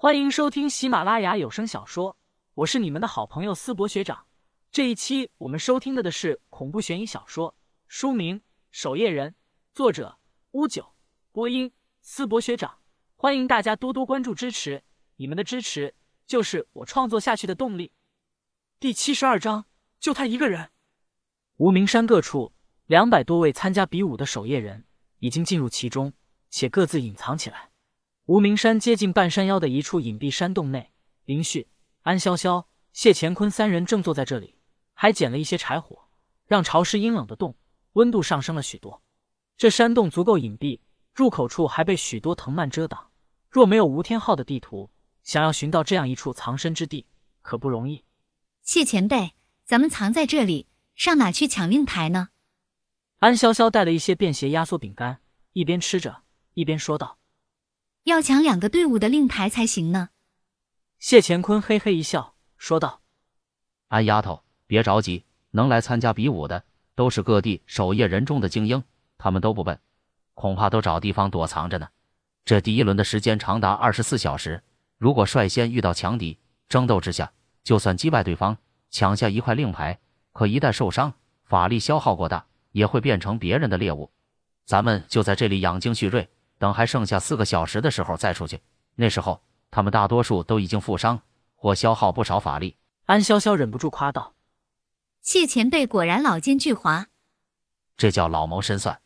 [0.00, 2.16] 欢迎收听喜马拉雅有声小说，
[2.54, 4.26] 我是你们的好朋友思博学长。
[4.70, 7.56] 这一期我们收听的的是恐怖悬疑小说，
[7.88, 8.38] 书名
[8.70, 9.30] 《守夜人》，
[9.74, 10.16] 作者
[10.52, 10.94] 乌九，
[11.32, 12.78] 播音思博学长。
[13.16, 14.84] 欢迎大家多多关注支持，
[15.16, 15.92] 你们的支持
[16.28, 17.90] 就是我创作下去的动力。
[18.78, 19.64] 第七十二章，
[19.98, 20.70] 就他一个人。
[21.56, 22.52] 无名山各处
[22.86, 24.86] 两百多位参加比武的守夜人
[25.18, 26.12] 已经进入其中，
[26.50, 27.67] 且各自隐藏起来。
[28.28, 30.92] 无名山接近半山腰的一处隐蔽山洞内，
[31.24, 31.66] 林旭、
[32.02, 34.54] 安潇潇、谢乾坤三人正坐在这里，
[34.92, 36.10] 还捡了一些柴火，
[36.44, 37.56] 让潮湿阴冷的洞
[37.94, 39.02] 温度上升了许多。
[39.56, 40.80] 这山洞足够隐蔽，
[41.14, 43.08] 入口处还被许多藤蔓遮挡。
[43.48, 44.90] 若没有吴天昊的地图，
[45.22, 47.06] 想要寻到这样一处藏身之地，
[47.40, 48.04] 可不容易。
[48.60, 49.32] 谢前辈，
[49.64, 52.28] 咱们藏在这里，上哪去抢令牌呢？
[53.20, 55.22] 安潇潇带了一些便携压缩饼干，
[55.54, 57.17] 一边吃着，一边说道。
[58.04, 60.10] 要抢两个队伍的令牌才行呢。
[60.98, 63.02] 谢乾坤嘿嘿一笑，说道
[63.88, 66.64] ：“安丫头，别着急，能来参加比武的
[66.94, 68.82] 都是各地守夜人中的精英，
[69.16, 69.78] 他们都不笨，
[70.34, 71.88] 恐怕都找地方躲藏着呢。
[72.44, 74.62] 这第一轮的时间长达二十四小时，
[74.96, 77.30] 如果率先遇到强敌，争斗之下，
[77.62, 78.56] 就算击败对方，
[78.90, 80.00] 抢下一块令牌，
[80.32, 81.12] 可一旦受伤，
[81.44, 84.10] 法力消耗过大，也会变成别人的猎物。
[84.64, 86.28] 咱们就在这里养精蓄锐。”
[86.58, 88.60] 等还剩下四个小时的时候再出去，
[88.96, 91.22] 那时候他们大多数都已经负伤
[91.54, 92.76] 或消耗不少法力。
[93.06, 94.34] 安潇潇忍不住夸道
[95.22, 97.06] ：“谢前辈果然老奸巨猾，
[97.96, 99.00] 这叫老谋深算。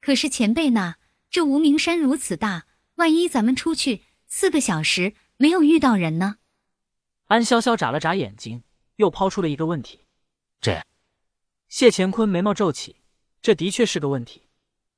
[0.00, 0.96] 可是前辈呢？
[1.30, 6.36] 这无名山如此大，万一咱们出去四个小时没有遇到人呢？”
[7.28, 8.64] 安潇潇眨了眨眼睛，
[8.96, 10.00] 又抛出了一个问题。
[10.60, 10.84] 这，
[11.68, 12.96] 谢乾坤眉毛皱起，
[13.40, 14.42] 这的确是个问题。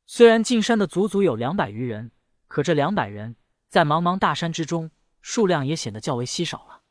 [0.07, 2.11] 虽然进山的足足有两百余人，
[2.47, 3.37] 可这两百人
[3.69, 4.91] 在茫茫大山之中，
[5.23, 6.83] 数量也显得较为稀少了。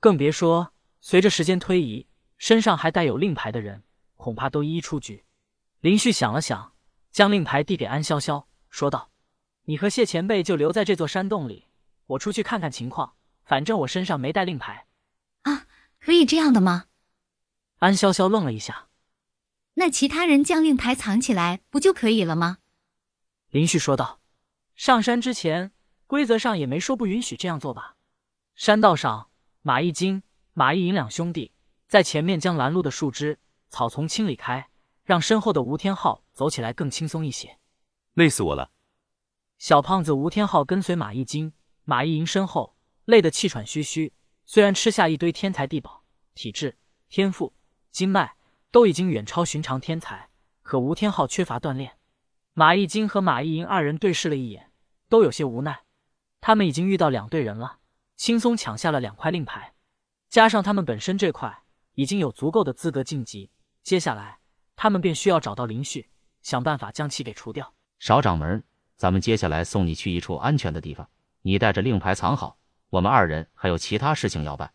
[0.00, 2.06] 更别说随着时间推移，
[2.38, 3.84] 身上还带有令牌的人，
[4.16, 5.24] 恐怕都一一出局。
[5.80, 6.72] 林旭想了想，
[7.12, 9.10] 将令牌递给安潇潇，说道
[9.66, 11.66] ：“你和谢前辈就留在这座山洞里，
[12.06, 13.14] 我出去看看情况。
[13.44, 14.86] 反正我身上没带令牌。”
[15.42, 15.66] 啊，
[16.00, 16.86] 可以这样的吗？
[17.78, 18.85] 安潇潇愣了一下。
[19.78, 22.58] 那其他人将令牌藏起来不就可以了吗？
[23.50, 24.20] 林旭说道
[24.74, 25.70] ：“上山之前，
[26.06, 27.96] 规则上也没说不允许这样做吧？”
[28.56, 29.28] 山道上，
[29.60, 30.22] 马一金、
[30.54, 31.52] 马一银两兄弟
[31.88, 33.38] 在前面将拦路的树枝、
[33.68, 34.70] 草丛清理开，
[35.04, 37.58] 让身后的吴天昊走起来更轻松一些。
[38.14, 38.70] 累死我了！
[39.58, 41.52] 小胖子吴天昊跟随马一金、
[41.84, 44.14] 马一银身后，累得气喘吁吁。
[44.46, 46.02] 虽然吃下一堆天才地宝，
[46.34, 46.78] 体质、
[47.10, 47.52] 天赋、
[47.90, 48.36] 经脉。
[48.70, 50.28] 都已经远超寻常天才，
[50.62, 51.98] 可吴天昊缺乏锻炼。
[52.52, 54.70] 马一金和马一银二人对视了一眼，
[55.08, 55.84] 都有些无奈。
[56.40, 57.78] 他们已经遇到两队人了，
[58.16, 59.74] 轻松抢下了两块令牌，
[60.28, 61.62] 加上他们本身这块
[61.94, 63.50] 已经有足够的资格晋级。
[63.82, 64.38] 接下来，
[64.74, 66.08] 他们便需要找到林旭，
[66.42, 67.74] 想办法将其给除掉。
[67.98, 68.62] 少掌门，
[68.96, 71.08] 咱们接下来送你去一处安全的地方，
[71.42, 72.58] 你带着令牌藏好。
[72.90, 74.72] 我们二人还有其他事情要办。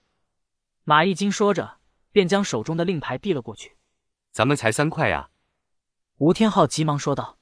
[0.84, 1.78] 马一金说着，
[2.12, 3.76] 便将手中的令牌递了过去。
[4.32, 5.30] 咱们才三块呀！
[6.18, 7.38] 吴天昊急忙说道：“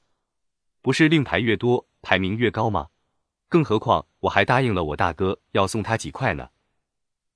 [0.82, 2.88] 不是令牌越多，排名越高吗？
[3.48, 6.50] 更何况我还答应了我大哥要送他几块呢。”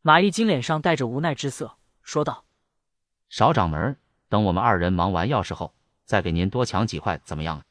[0.02, 2.44] 马一金脸上带着无奈之色说道
[3.30, 3.96] ：“少掌门，
[4.28, 5.72] 等我们二人忙完钥匙后，
[6.04, 7.64] 再给您多抢几块，怎么样？”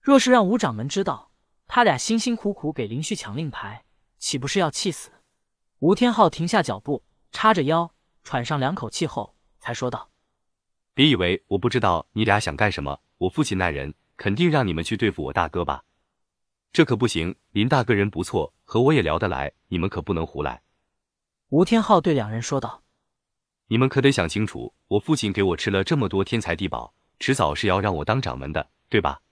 [0.00, 1.32] 若是让吴掌门知道
[1.66, 3.84] 他俩辛辛苦苦给林旭抢令牌，
[4.18, 5.10] 岂不是要气死？
[5.80, 10.09] 吴天昊停下脚步，叉着腰，喘上两口气后，才说道。
[11.00, 15.82] 别以为我不知道你俩想干什么，我父亲那人肯定让你们去对付我大哥吧？
[16.74, 20.60] 这可不行，林大哥人不错，和我也聊得来，你们可不能胡来。
[21.48, 22.82] 吴天昊对两人说道
[23.68, 29.22] ：“你们可得想清楚，我父亲给我吃了这么多天才地宝，迟早是要让我当掌门的，对吧？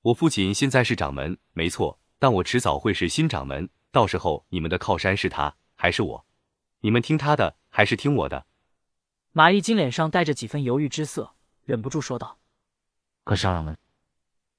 [0.00, 6.26] 我父亲现在是掌门，没错，但我迟早会是新掌门，到时候你们的靠山是他还是我？
[6.80, 8.46] 你们听他的还是听我的？”
[9.34, 11.34] 马一金脸上带着几分犹豫之色，
[11.64, 12.38] 忍不住说道
[13.24, 13.78] ：“可少掌门，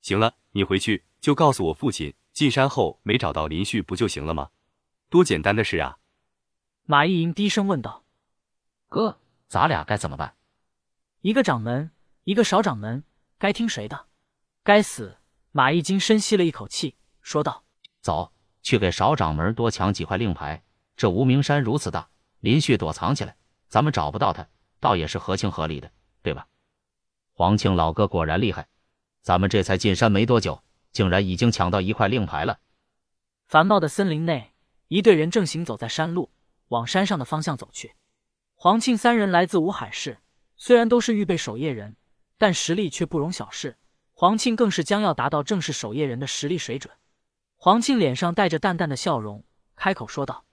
[0.02, 4.50] 行了，你回去就告诉我父亲，进山后没找到林旭不就行了吗？
[5.10, 6.00] 多简单的事啊！”
[6.86, 8.04] 马一银低声问道
[8.90, 10.36] ：“哥，咱俩该怎么办？
[11.22, 11.92] 一个掌门，
[12.24, 13.04] 一个少掌门，
[13.38, 14.08] 该听谁的？
[14.64, 15.18] 该死！”
[15.56, 17.64] 马一金深吸了一口气，说道
[18.02, 18.34] ：“走
[18.64, 20.64] 去给少掌门多抢几块令牌。
[20.98, 22.10] 这无名山如此大，
[22.40, 23.38] 林旭躲藏起来，
[23.68, 24.48] 咱们找不到他。”
[24.84, 25.90] 倒也是合情合理的，
[26.22, 26.46] 对吧？
[27.32, 28.68] 黄庆老哥果然厉害，
[29.22, 32.60] 咱们这才进山没多久，竟然已经抢到一块令牌了。
[33.48, 34.52] 繁茂的森林内，
[34.90, 36.34] 一队人正行走在山路，
[36.68, 37.96] 往山上的方向走去。
[38.56, 40.18] 黄庆三人来自五海市，
[40.58, 41.96] 虽然都是预备守夜人，
[42.38, 43.78] 但实力却不容小视。
[44.12, 46.94] 黄庆更是将要达到正式守夜人的实力水准。
[47.56, 49.46] 黄庆脸上带着淡淡的笑容，
[49.78, 50.44] 开口说道：“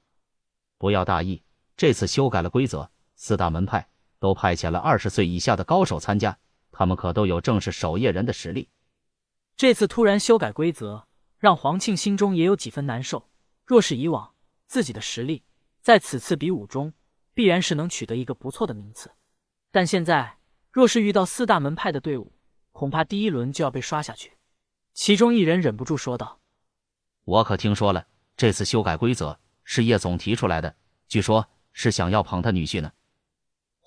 [0.79, 1.43] 不要大意，
[1.77, 3.89] 这次修改了规则，四大门派
[4.21, 6.39] 都派遣了二十岁以下的高手参加，
[6.71, 8.69] 他们可都有正式守夜人的实力。
[9.57, 11.07] 这次突然修改规则，
[11.39, 13.29] 让黄庆心中也有几分难受。
[13.67, 14.35] 若是以往，
[14.67, 15.43] 自己的实力
[15.81, 16.93] 在此次比武中
[17.35, 19.11] 必然是能取得一个不错的名次，
[19.73, 20.39] 但现在
[20.71, 22.33] 若是遇到四大门派的队伍，
[22.73, 24.33] 恐怕第一轮就要被刷下去。
[24.93, 26.41] 其中一人忍不住说道
[27.25, 28.07] ：“我可听说了，
[28.37, 30.77] 这次修改规则是叶总提出来的，
[31.09, 32.93] 据说是想要捧他女婿呢。”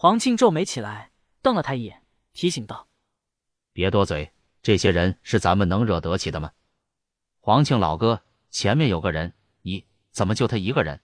[0.03, 2.03] 黄庆皱眉起来，瞪了他一眼，
[2.33, 2.89] 提醒道
[3.71, 6.51] ：“别多嘴，这些人是咱们能惹得起的吗？”
[7.39, 10.99] 黄庆老哥，前面有个人，咦，怎么就他一个人？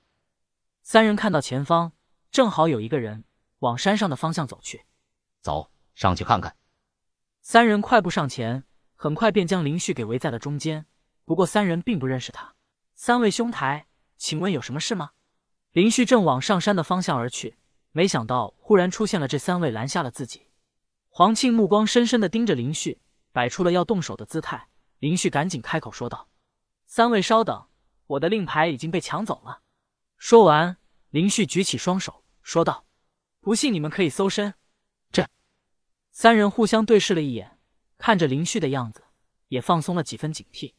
[0.82, 1.94] 三人看到前方
[2.30, 3.24] 正好有一个人
[3.60, 4.84] 往山上的方向走去，
[5.40, 6.58] 走上去看看。
[7.42, 8.66] 三人快步上前，
[8.96, 10.86] 很快便将林旭给围在了中间。
[11.24, 12.54] 不过三人并不认识他。
[12.96, 13.88] 三位兄台，
[14.18, 15.12] 请问有什么事吗？
[15.72, 17.58] 林旭正往上山的方向而去，
[18.00, 20.48] 没想到忽然出现了这三位，拦下了自己。
[21.10, 23.02] 黄庆目光深深的盯着林旭，
[23.34, 24.70] 摆出了要动手的姿态。
[25.00, 26.30] 林旭赶紧开口说道
[26.88, 27.68] ：“三位稍等，
[28.08, 29.64] 我的令牌已经被抢走了。”
[30.16, 30.78] 说完，
[31.10, 32.86] 林旭举起双手说道
[33.42, 34.54] ：“不信你们可以搜身。”
[35.12, 35.28] 这
[36.10, 37.60] 三人互相对视了一眼，
[37.98, 39.04] 看着林旭的样子，
[39.50, 40.74] 也放松了几分警惕。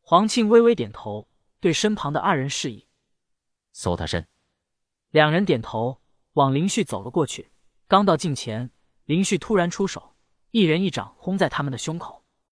[0.00, 1.28] 黄庆微微点头，
[1.60, 2.88] 对身旁的二人示意
[3.70, 4.26] ：“搜他身。”
[5.10, 6.00] 两人点头，
[6.36, 7.50] 往林旭走了过去。
[7.88, 8.70] 刚到近前，
[9.06, 10.12] 林旭突然出手，
[10.50, 12.25] 一人一掌轰在他们的胸口。